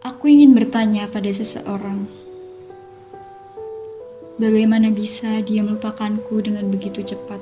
[0.00, 2.08] Aku ingin bertanya pada seseorang,
[4.40, 7.36] bagaimana bisa dia melupakanku dengan begitu cepat?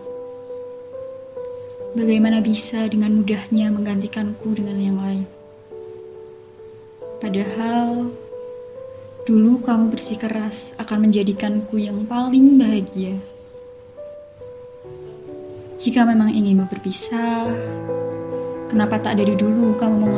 [1.94, 5.24] Bagaimana bisa dengan mudahnya menggantikanku dengan yang lain?
[7.22, 8.10] Padahal
[9.22, 13.22] dulu kamu bersikeras akan menjadikanku yang paling bahagia.
[15.78, 17.54] Jika memang ingin berpisah,
[18.66, 20.17] kenapa tak dari dulu kamu mengutarakannya?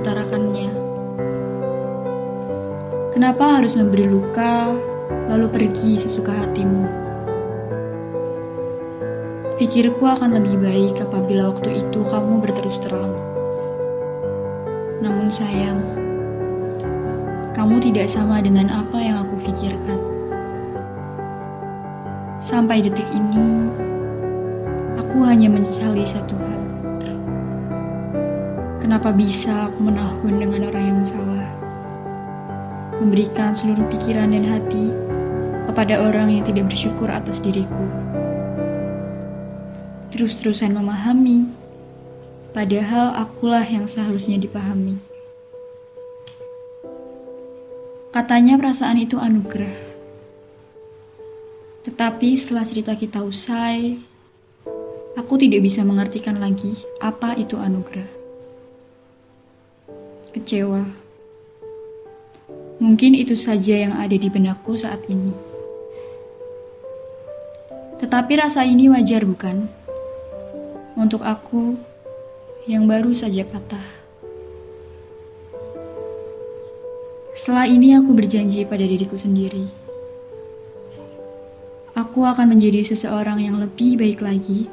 [3.11, 4.71] Kenapa harus memberi luka,
[5.27, 6.87] lalu pergi sesuka hatimu?
[9.59, 13.11] Pikirku akan lebih baik apabila waktu itu kamu berterus terang.
[15.03, 15.83] Namun sayang,
[17.59, 20.01] kamu tidak sama dengan apa yang aku pikirkan.
[22.39, 23.75] Sampai detik ini,
[25.03, 26.63] aku hanya mencari satu hal.
[28.79, 31.60] Kenapa bisa aku menahun dengan orang yang salah?
[33.01, 34.93] Memberikan seluruh pikiran dan hati
[35.65, 37.85] kepada orang yang tidak bersyukur atas diriku.
[40.13, 41.49] Terus-terusan memahami,
[42.53, 45.01] padahal akulah yang seharusnya dipahami.
[48.11, 49.73] Katanya perasaan itu anugerah.
[51.87, 53.97] Tetapi setelah cerita kita usai,
[55.17, 58.11] aku tidak bisa mengartikan lagi apa itu anugerah.
[60.35, 61.10] Kecewa.
[62.81, 65.37] Mungkin itu saja yang ada di benakku saat ini.
[68.01, 69.69] Tetapi rasa ini wajar bukan?
[70.97, 71.77] Untuk aku
[72.65, 73.85] yang baru saja patah.
[77.37, 79.69] Setelah ini aku berjanji pada diriku sendiri.
[81.93, 84.73] Aku akan menjadi seseorang yang lebih baik lagi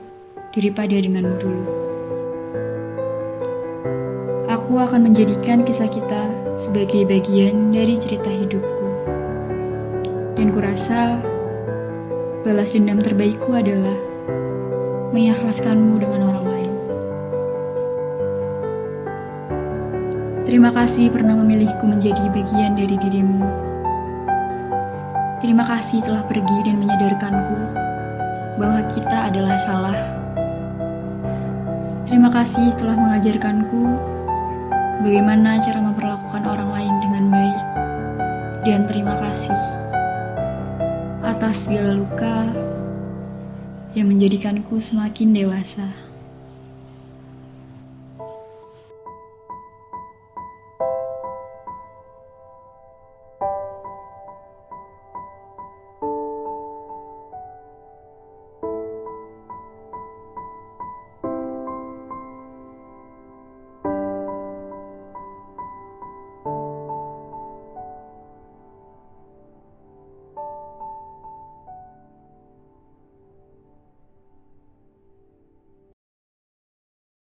[0.55, 1.76] daripada denganmu dulu
[4.67, 6.28] aku akan menjadikan kisah kita
[6.59, 8.83] sebagai bagian dari cerita hidupku.
[10.35, 11.23] Dan kurasa
[12.44, 13.95] balas dendam terbaikku adalah
[15.16, 16.73] mengikhlaskanmu dengan orang lain.
[20.44, 23.47] Terima kasih pernah memilihku menjadi bagian dari dirimu.
[25.39, 27.56] Terima kasih telah pergi dan menyadarkanku
[28.59, 30.00] bahwa kita adalah salah.
[32.03, 34.16] Terima kasih telah mengajarkanku
[35.03, 37.59] bagaimana cara memperlakukan orang lain dengan baik,
[38.65, 39.59] dan terima kasih
[41.27, 42.49] atas segala luka
[43.93, 46.06] yang menjadikanku semakin dewasa.